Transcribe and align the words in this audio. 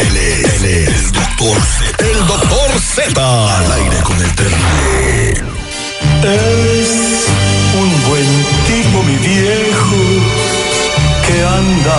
Él 0.00 0.16
es, 0.16 0.54
él 0.54 0.64
es 0.64 0.88
el 0.88 1.12
doctor 1.12 1.58
Z. 1.60 2.06
El 2.06 2.26
doctor 2.26 2.70
Z. 2.80 3.58
Al 3.58 3.72
aire 3.72 4.02
con 4.02 4.16
el 4.16 4.34
terrible. 4.34 5.32
Es 6.22 7.26
un 7.78 8.08
buen 8.08 8.26
tipo, 8.66 9.02
mi 9.02 9.16
viejo, 9.16 9.96
que 11.26 11.44
anda 11.44 11.98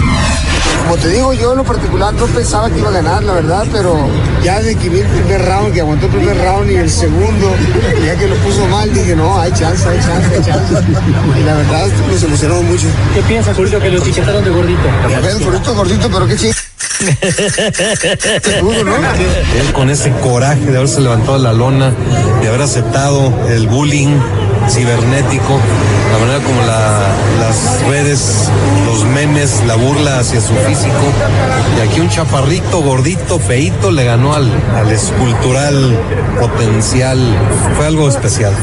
Como 0.88 1.02
te 1.02 1.10
digo, 1.10 1.34
yo 1.34 1.52
en 1.52 1.58
lo 1.58 1.64
particular 1.66 2.14
no 2.14 2.26
pensaba 2.28 2.70
que 2.70 2.80
iba 2.80 2.88
a 2.88 2.94
ganar, 2.94 3.22
la 3.22 3.34
verdad, 3.34 3.68
pero 3.74 4.08
ya 4.42 4.62
de 4.62 4.74
que 4.78 4.88
vi 4.88 5.02
el 5.02 5.08
primer 5.08 5.46
round, 5.46 5.74
que 5.74 5.82
aguantó 5.82 6.06
el 6.06 6.14
primer 6.14 6.38
round 6.38 6.72
y 6.72 6.76
el 6.76 6.90
segundo, 6.90 7.54
ya 8.06 8.16
que 8.16 8.26
lo 8.26 8.36
puso 8.38 8.66
mal, 8.68 8.94
dije, 8.94 9.14
no, 9.14 9.38
hay 9.38 9.52
chance, 9.52 9.86
hay 9.86 10.00
chance, 10.00 10.34
hay 10.34 10.42
chance. 10.42 10.76
Y 11.38 11.44
la 11.44 11.56
verdad, 11.56 11.88
nos 12.10 12.24
emocionamos 12.24 12.64
mucho. 12.64 12.88
¿Qué 13.14 13.22
piensas, 13.24 13.58
Julio, 13.58 13.82
que 13.82 13.90
lo 13.90 13.98
etiquetaron 13.98 14.42
de 14.46 14.50
gordito? 14.50 14.82
Gordito, 15.44 15.76
gordito, 15.76 16.10
pero 16.10 16.26
qué 16.26 16.38
ching... 16.38 16.67
Él 19.60 19.74
con 19.74 19.90
ese 19.90 20.12
coraje 20.12 20.66
de 20.66 20.78
haberse 20.78 21.02
levantado 21.02 21.38
la 21.38 21.54
lona, 21.54 21.94
de 22.42 22.48
haber 22.48 22.62
aceptado 22.62 23.32
el 23.50 23.68
bullying 23.68 24.18
cibernético, 24.70 25.60
la 26.12 26.18
manera 26.20 26.44
como 26.44 26.62
la- 26.62 27.08
las 27.40 27.82
redes, 27.88 28.50
los 28.86 29.06
memes, 29.06 29.64
la 29.66 29.76
burla 29.76 30.20
hacia 30.20 30.42
su 30.42 30.54
físico. 30.56 30.94
Y 31.78 31.82
aquí 31.88 32.00
un 32.00 32.10
chaparrito, 32.10 32.82
gordito, 32.82 33.40
feito, 33.40 33.92
le 33.92 34.04
ganó 34.06 34.34
al 34.34 34.52
escultural 34.92 35.98
potencial. 36.40 37.18
Fue 37.78 37.86
algo 37.86 38.10
especial. 38.10 38.54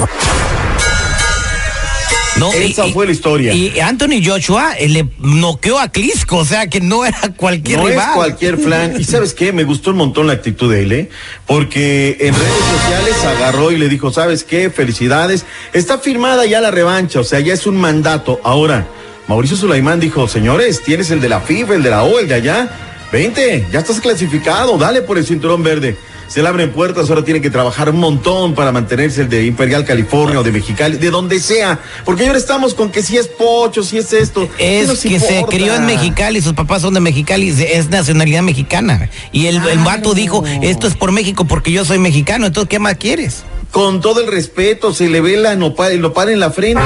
No, 2.45 2.53
Esa 2.53 2.85
fue 2.89 3.07
la 3.07 3.13
historia. 3.13 3.55
Y 3.55 3.81
Anthony 3.81 4.23
Joshua 4.23 4.75
eh, 4.79 4.89
le 4.89 5.09
noqueó 5.19 5.79
a 5.79 5.89
Clisco, 5.89 6.37
o 6.37 6.45
sea 6.45 6.67
que 6.67 6.81
no 6.81 7.07
era 7.07 7.19
cualquier 7.37 7.79
no 7.79 7.87
rival. 7.87 8.09
es 8.09 8.15
cualquier 8.15 8.59
flan. 8.59 8.95
Y 9.01 9.05
sabes 9.05 9.33
qué, 9.33 9.53
me 9.53 9.65
gustó 9.65 9.91
un 9.91 9.97
montón 9.97 10.27
la 10.27 10.35
actitud 10.35 10.71
de 10.71 10.83
él, 10.83 10.93
¿eh? 10.93 11.09
Porque 11.47 12.17
en 12.21 12.35
redes 12.35 12.65
sociales 12.81 13.25
agarró 13.25 13.73
y 13.73 13.79
le 13.79 13.89
dijo, 13.89 14.13
¿sabes 14.13 14.45
qué? 14.45 14.69
Felicidades. 14.69 15.45
Está 15.73 15.99
firmada 15.99 16.45
ya 16.45 16.61
la 16.61 16.71
revancha, 16.71 17.21
o 17.21 17.25
sea, 17.25 17.41
ya 17.41 17.55
es 17.55 17.67
un 17.67 17.77
mandato. 17.77 18.41
Ahora, 18.45 18.87
Mauricio 19.27 19.57
Sulaimán 19.57 20.01
dijo, 20.01 20.29
señores, 20.29 20.83
tienes 20.83 21.11
el 21.11 21.21
de 21.21 21.31
la 21.31 21.41
FIFA, 21.41 21.77
el 21.77 21.83
de 21.83 21.91
la 21.91 22.05
O, 22.05 22.19
el 22.19 22.29
de 22.29 22.35
allá. 22.35 22.71
Vente, 23.11 23.67
ya 23.73 23.79
estás 23.79 24.01
clasificado, 24.01 24.77
dale 24.77 25.01
por 25.01 25.17
el 25.17 25.25
cinturón 25.25 25.63
verde. 25.63 25.97
Se 26.29 26.43
le 26.43 26.49
abren 26.49 26.73
puertas, 26.73 27.09
ahora 27.11 27.25
tiene 27.25 27.41
que 27.41 27.51
trabajar 27.51 27.91
un 27.91 27.99
montón 27.99 28.55
para 28.55 28.73
mantenerse 28.73 29.23
el 29.23 29.29
de 29.29 29.47
Imperial 29.47 29.85
California 29.85 30.41
o 30.41 30.43
de 30.43 30.53
Mexicali, 30.53 30.97
de 30.97 31.11
donde 31.11 31.39
sea. 31.41 31.81
Porque 32.05 32.27
ahora 32.27 32.39
estamos 32.39 32.75
con 32.75 32.91
que 32.91 33.03
si 33.03 33.17
es 33.17 33.29
pocho, 33.29 33.83
si 33.83 33.99
es 33.99 34.13
esto. 34.13 34.49
¿qué 34.57 34.83
Es 34.83 35.01
que 35.01 35.21
se 35.21 35.45
crió 35.49 35.75
en 35.75 35.87
Mexicali, 35.87 36.41
sus 36.41 36.55
papás 36.55 36.83
son 36.83 36.95
de 36.95 37.01
Mexicali, 37.01 37.51
es 37.51 37.91
nacionalidad 37.91 38.43
mexicana. 38.43 39.11
Y 39.33 39.47
el, 39.47 39.57
el 39.69 39.79
vato 39.81 40.15
dijo, 40.15 40.45
esto 40.63 40.87
es 40.87 40.95
por 40.95 41.13
México 41.13 41.45
porque 41.45 41.73
yo 41.73 41.85
soy 41.85 41.99
mexicano, 41.99 42.47
entonces 42.47 42.69
¿qué 42.69 42.79
más 42.79 42.97
quieres? 42.97 43.45
Con 43.71 44.01
todo 44.01 44.21
el 44.21 44.31
respeto, 44.31 44.95
se 44.95 45.09
le 45.09 45.21
ve 45.21 45.37
la 45.37 45.57
nopal, 45.57 45.93
el 45.93 46.01
nopal 46.01 46.29
en 46.29 46.41
la 46.41 46.51
frente. 46.51 46.83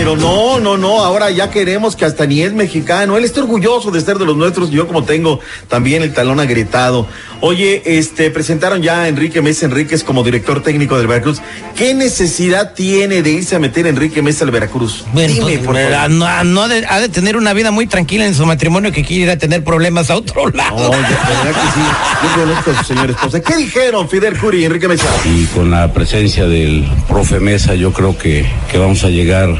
Pero 0.00 0.16
no, 0.16 0.58
no, 0.60 0.78
no, 0.78 1.04
ahora 1.04 1.30
ya 1.30 1.50
queremos 1.50 1.94
que 1.94 2.06
hasta 2.06 2.24
ni 2.24 2.40
es 2.40 2.54
mexicano. 2.54 3.18
Él 3.18 3.24
está 3.24 3.42
orgulloso 3.42 3.90
de 3.90 4.00
ser 4.00 4.16
de 4.16 4.24
los 4.24 4.34
nuestros, 4.34 4.70
yo 4.70 4.86
como 4.86 5.04
tengo 5.04 5.40
también 5.68 6.02
el 6.02 6.14
talón 6.14 6.40
agrietado. 6.40 7.06
Oye, 7.42 7.82
este, 7.84 8.30
presentaron 8.30 8.80
ya 8.80 9.02
a 9.02 9.08
Enrique 9.08 9.42
Mesa 9.42 9.66
Enríquez 9.66 10.02
como 10.02 10.24
director 10.24 10.62
técnico 10.62 10.96
del 10.96 11.06
Veracruz. 11.06 11.42
¿Qué 11.76 11.92
necesidad 11.92 12.72
tiene 12.72 13.20
de 13.20 13.30
irse 13.30 13.56
a 13.56 13.58
meter 13.58 13.84
a 13.84 13.90
Enrique 13.90 14.22
Mesa 14.22 14.46
al 14.46 14.50
Veracruz? 14.50 15.04
Bueno, 15.12 15.34
Dime, 15.34 15.58
pues, 15.58 15.58
por 15.66 15.76
favor. 15.76 16.10
no, 16.10 16.44
no 16.44 16.62
ha, 16.62 16.68
de, 16.68 16.86
ha 16.88 16.98
de 16.98 17.10
tener 17.10 17.36
una 17.36 17.52
vida 17.52 17.70
muy 17.70 17.86
tranquila 17.86 18.24
en 18.24 18.34
su 18.34 18.46
matrimonio 18.46 18.92
que 18.92 19.04
quiere 19.04 19.24
ir 19.24 19.30
a 19.30 19.36
tener 19.36 19.62
problemas 19.62 20.08
a 20.08 20.16
otro 20.16 20.48
lado. 20.48 20.78
No, 20.78 20.92
ya, 20.92 21.08
verdad 21.44 21.60
que 21.60 21.68
sí. 21.74 21.86
Yo 22.22 22.42
conozco 22.42 22.70
a 22.70 22.78
su 22.78 22.84
señora 22.84 23.12
esposa. 23.12 23.40
¿Qué 23.40 23.54
dijeron 23.54 24.08
Fidel 24.08 24.38
Curi 24.38 24.62
y 24.62 24.64
Enrique 24.64 24.88
Mesa? 24.88 25.04
y 25.26 25.44
con 25.54 25.70
la 25.70 25.92
presencia 25.92 26.46
del 26.46 26.88
profe 27.06 27.38
Mesa 27.38 27.74
yo 27.74 27.92
creo 27.92 28.16
que, 28.16 28.46
que 28.72 28.78
vamos 28.78 29.04
a 29.04 29.08
llegar 29.10 29.50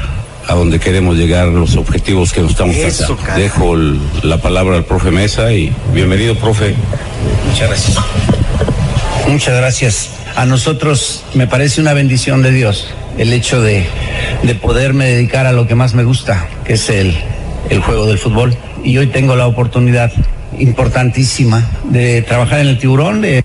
a 0.50 0.54
donde 0.54 0.80
queremos 0.80 1.16
llegar, 1.16 1.46
los 1.46 1.76
objetivos 1.76 2.32
que 2.32 2.40
nos 2.40 2.50
estamos 2.50 2.76
trazando. 2.76 3.16
Dejo 3.36 3.74
el- 3.74 4.00
la 4.24 4.38
palabra 4.38 4.76
al 4.78 4.84
profe 4.84 5.12
Mesa 5.12 5.52
y 5.52 5.72
bienvenido 5.94 6.34
profe. 6.34 6.74
Muchas 7.46 7.68
gracias. 7.68 7.96
Muchas 9.28 9.54
gracias. 9.56 10.10
A 10.34 10.46
nosotros 10.46 11.22
me 11.34 11.46
parece 11.46 11.80
una 11.80 11.92
bendición 11.92 12.42
de 12.42 12.50
Dios 12.50 12.88
el 13.16 13.32
hecho 13.32 13.62
de, 13.62 13.86
de 14.42 14.54
poderme 14.56 15.06
dedicar 15.06 15.46
a 15.46 15.52
lo 15.52 15.68
que 15.68 15.76
más 15.76 15.94
me 15.94 16.02
gusta, 16.02 16.48
que 16.64 16.72
es 16.72 16.90
el, 16.90 17.16
el 17.68 17.80
juego 17.80 18.06
del 18.06 18.18
fútbol. 18.18 18.56
Y 18.82 18.98
hoy 18.98 19.06
tengo 19.06 19.36
la 19.36 19.46
oportunidad 19.46 20.10
importantísima 20.58 21.70
de 21.84 22.22
trabajar 22.22 22.58
en 22.58 22.66
el 22.68 22.78
tiburón, 22.78 23.20
de 23.20 23.44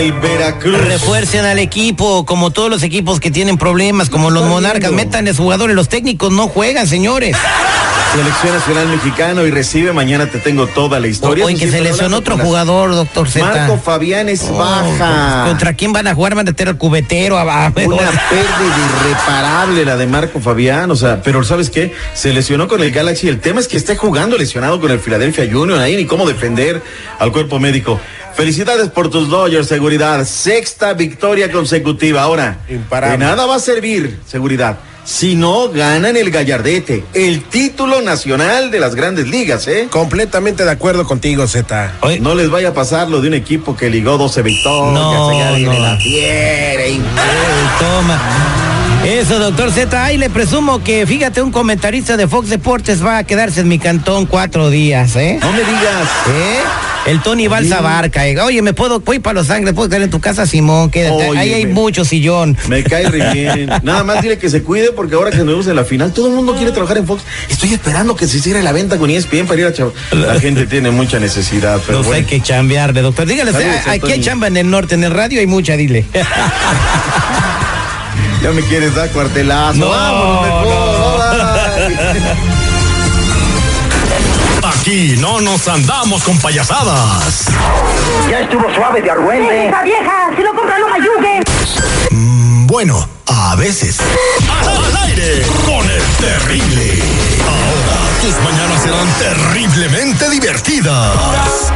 el 0.00 0.12
Veracruz. 0.14 0.78
Refuercen 0.78 1.44
al 1.44 1.58
equipo, 1.58 2.24
como 2.24 2.50
todos 2.50 2.70
los 2.70 2.82
equipos 2.82 3.20
que 3.20 3.30
tienen 3.30 3.58
problemas, 3.58 4.08
como 4.08 4.30
los 4.30 4.46
monarcas, 4.46 4.92
metan 4.92 5.28
a 5.28 5.34
jugadores, 5.34 5.76
los 5.76 5.88
técnicos 5.88 6.32
no 6.32 6.48
juegan, 6.48 6.86
señores. 6.86 7.36
Selección 8.14 8.54
Nacional 8.54 8.88
Mexicano 8.88 9.46
y 9.46 9.52
recibe, 9.52 9.92
mañana 9.92 10.26
te 10.26 10.38
tengo 10.38 10.66
toda 10.66 10.98
la 10.98 11.06
historia. 11.06 11.44
O, 11.44 11.48
en 11.48 11.56
que 11.56 11.70
se 11.70 11.80
lesionó 11.80 12.16
otro 12.16 12.36
jugador, 12.36 12.92
doctor 12.92 13.28
Z. 13.28 13.46
Marco 13.46 13.78
Fabián 13.78 14.28
es 14.28 14.42
Oh, 14.50 14.54
baja. 14.54 15.44
¿Contra 15.46 15.74
quién 15.74 15.92
van 15.92 16.08
a 16.08 16.14
jugar? 16.14 16.34
Van 16.34 16.48
a 16.48 16.52
tener 16.52 16.70
al 16.70 16.78
cubetero 16.78 17.38
abajo. 17.38 17.74
Una 17.76 18.10
pérdida 18.28 18.76
irreparable 19.04 19.84
la 19.84 19.96
de 19.96 20.06
Marco 20.08 20.40
Fabián, 20.40 20.90
o 20.90 20.96
sea, 20.96 21.22
pero 21.22 21.44
¿sabes 21.44 21.70
qué? 21.70 21.94
Se 22.14 22.32
lesionó 22.32 22.66
con 22.66 22.82
el 22.82 22.90
Galaxy. 22.90 23.28
El 23.28 23.38
tema 23.38 23.60
es 23.60 23.68
que 23.68 23.76
está 23.76 23.94
jugando 23.94 24.36
lesionado 24.36 24.80
con 24.80 24.90
el 24.90 24.98
Philadelphia 24.98 25.44
Union 25.44 25.78
ahí, 25.78 25.94
ni 25.94 26.06
cómo 26.06 26.26
defender 26.26 26.82
al 27.20 27.30
cuerpo 27.30 27.60
médico. 27.60 28.00
Felicidades 28.34 28.88
por 28.88 29.10
tus 29.10 29.28
Dodgers, 29.28 29.68
seguridad. 29.90 30.24
Sexta 30.24 30.92
victoria 30.94 31.50
consecutiva. 31.50 32.22
Ahora, 32.22 32.58
Imparable. 32.68 33.18
de 33.18 33.24
nada 33.24 33.46
va 33.46 33.56
a 33.56 33.60
servir, 33.60 34.20
seguridad, 34.26 34.78
si 35.04 35.34
no 35.34 35.68
ganan 35.70 36.16
el 36.16 36.30
Gallardete, 36.30 37.04
el 37.14 37.42
título 37.44 38.00
nacional 38.02 38.70
de 38.70 38.78
las 38.78 38.94
grandes 38.94 39.26
ligas, 39.28 39.66
¿eh? 39.66 39.88
Completamente 39.90 40.64
de 40.64 40.70
acuerdo 40.70 41.04
contigo, 41.04 41.46
Z. 41.48 41.94
No 42.20 42.34
les 42.36 42.50
vaya 42.50 42.68
a 42.68 42.74
pasar 42.74 43.08
lo 43.08 43.20
de 43.20 43.28
un 43.28 43.34
equipo 43.34 43.76
que 43.76 43.90
ligó 43.90 44.16
12 44.16 44.42
victorias. 44.42 44.92
No, 44.94 45.32
ya 45.38 45.52
viene 45.52 45.74
no. 45.76 45.82
la 45.82 45.98
y- 46.00 47.02
toma. 47.80 48.20
Eso, 49.04 49.38
doctor 49.38 49.72
Z. 49.72 50.04
Ahí 50.04 50.18
le 50.18 50.28
presumo 50.28 50.84
que, 50.84 51.06
fíjate, 51.06 51.40
un 51.42 51.50
comentarista 51.50 52.16
de 52.18 52.28
Fox 52.28 52.50
Deportes 52.50 53.04
va 53.04 53.18
a 53.18 53.24
quedarse 53.24 53.60
en 53.62 53.68
mi 53.68 53.78
cantón 53.78 54.26
cuatro 54.26 54.68
días, 54.70 55.16
¿eh? 55.16 55.38
No 55.40 55.50
me 55.52 55.58
digas. 55.60 56.08
¿Eh? 56.28 56.60
El 57.10 57.20
Tony 57.22 57.48
Balsa 57.48 57.80
Barca. 57.80 58.26
eh. 58.26 58.38
Oye, 58.40 58.62
me 58.62 58.72
puedo, 58.72 59.00
voy 59.00 59.18
para 59.18 59.34
Los 59.34 59.50
Ángeles, 59.50 59.74
puedo 59.74 59.88
quedar 59.88 60.02
en 60.02 60.10
tu 60.10 60.20
casa, 60.20 60.46
Simón, 60.46 60.90
quédate. 60.90 61.28
Oye, 61.28 61.38
Ahí 61.38 61.52
hay 61.54 61.66
me- 61.66 61.72
mucho 61.74 62.04
sillón. 62.04 62.56
Me 62.68 62.84
cae 62.84 63.08
re 63.08 63.32
bien. 63.32 63.70
Nada 63.82 64.04
más 64.04 64.22
dile 64.22 64.38
que 64.38 64.48
se 64.48 64.62
cuide 64.62 64.92
porque 64.92 65.16
ahora 65.16 65.30
que 65.30 65.38
nos 65.38 65.46
vemos 65.46 65.66
en 65.66 65.76
la 65.76 65.84
final, 65.84 66.12
todo 66.12 66.28
el 66.28 66.34
mundo 66.34 66.54
quiere 66.54 66.70
trabajar 66.72 66.98
en 66.98 67.06
Fox. 67.06 67.22
Estoy 67.48 67.72
esperando 67.74 68.14
que 68.14 68.28
se 68.28 68.38
cierre 68.40 68.62
la 68.62 68.72
venta 68.72 68.96
con 68.98 69.10
ESPN 69.10 69.46
para 69.46 69.60
ir 69.60 69.66
a 69.66 69.72
chav- 69.72 69.92
La 70.12 70.38
gente 70.38 70.66
tiene 70.66 70.90
mucha 70.92 71.18
necesidad, 71.18 71.80
pero 71.84 71.98
Nos 71.98 72.06
bueno. 72.06 72.18
hay 72.24 72.24
que 72.30 72.40
chambearle, 72.40 73.02
doctor. 73.02 73.26
Dígale, 73.26 73.52
Saludos, 73.52 73.86
a- 73.86 73.92
aquí 73.92 74.12
hay 74.12 74.20
chamba 74.20 74.46
en 74.46 74.56
el 74.56 74.70
norte, 74.70 74.94
en 74.94 75.02
el 75.04 75.10
radio 75.10 75.40
hay 75.40 75.46
mucha, 75.46 75.76
dile. 75.76 76.04
Ya 78.42 78.50
me 78.52 78.62
quieres 78.62 78.94
dar 78.94 79.10
cuartelazo. 79.10 79.76
No, 79.78 79.90
Vámonos 79.90 80.42
mejor. 80.46 81.18
bye. 81.36 82.59
Aquí 84.80 85.14
no 85.18 85.42
nos 85.42 85.68
andamos 85.68 86.22
con 86.22 86.38
payasadas. 86.38 87.48
Ya 88.30 88.40
estuvo 88.40 88.74
suave 88.74 89.02
de 89.02 89.10
argüente. 89.10 89.68
¡Esa 89.68 89.82
vieja! 89.82 90.30
¡Si 90.34 90.42
lo 90.42 90.54
compra, 90.54 90.78
no 90.78 90.88
mayugue! 90.88 91.42
Mm, 92.10 92.66
bueno, 92.66 93.06
a 93.26 93.56
veces. 93.56 93.98
Al 94.48 94.96
aire 95.04 95.42
con 95.66 95.84
el 95.84 96.02
terrible. 96.16 97.02
Ahora 97.46 98.00
tus 98.22 98.42
mañanas 98.42 98.82
serán 98.82 99.08
terriblemente 99.18 100.30
divertidas. 100.30 101.69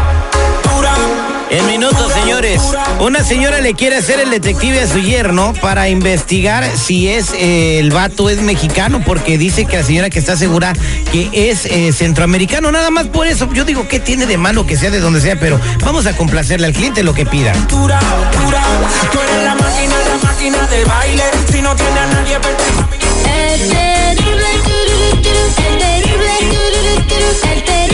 Señores. 2.59 2.85
Una 3.01 3.25
señora 3.25 3.61
le 3.61 3.75
quiere 3.75 3.97
hacer 3.97 4.21
el 4.21 4.31
detective 4.31 4.81
a 4.81 4.87
su 4.87 4.99
yerno 5.01 5.53
para 5.61 5.89
investigar 5.89 6.65
si 6.77 7.09
es 7.09 7.33
eh, 7.35 7.79
el 7.79 7.91
vato 7.91 8.31
es 8.31 8.41
mexicano, 8.41 9.03
porque 9.05 9.39
dice 9.39 9.65
que 9.67 9.77
la 9.77 9.83
señora 9.83 10.11
que 10.11 10.19
está 10.19 10.37
segura 10.37 10.73
que 11.13 11.29
es 11.33 11.67
eh, 11.67 11.93
centroamericano. 11.93 12.71
Nada 12.73 12.91
más 12.91 13.07
por 13.07 13.27
eso. 13.27 13.49
Yo 13.53 13.65
digo, 13.65 13.89
¿qué 13.89 14.01
tiene 14.01 14.27
de 14.27 14.37
malo 14.37 14.67
que 14.67 14.77
sea 14.77 14.91
de 14.91 15.01
donde 15.01 15.21
sea? 15.21 15.37
Pero 15.39 15.61
vamos 15.85 16.07
a 16.07 16.17
complacerle 16.17 16.67
al 16.67 16.73
cliente 16.73 17.03
lo 17.03 17.15
que 17.15 17.27
pida. 17.27 17.53
Dura, 17.69 18.01
dura, 18.45 18.63
tú 19.13 19.19
eres 19.21 19.45
la 19.45 19.55
máquina, 19.55 19.95
la 20.09 20.29
máquina 20.29 20.67
de 20.69 20.85
baile. 20.85 21.23
Si 21.51 21.61
no 21.63 21.75
tiene 21.77 21.99
a 21.99 22.07
nadie, 22.07 22.39
vete. 22.39 22.65
El 23.27 23.69
terrible, 23.69 24.47
tururu, 24.65 25.23
turu, 25.23 25.45
el 25.67 25.79
terrible, 25.79 26.35
tururu, 26.41 26.95
turu, 27.09 27.31
el 27.53 27.63
terrible, 27.65 27.94